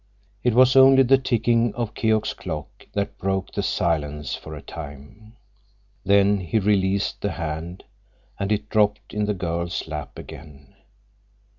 [0.43, 5.35] It was only the ticking of Keok's clock that broke the silence for a time.
[6.03, 7.83] Then he released the hand,
[8.39, 10.73] and it dropped in the girl's lap again.